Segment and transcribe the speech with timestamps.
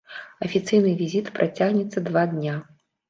[0.45, 2.57] Афіцыйны візіт працягнецца два дня.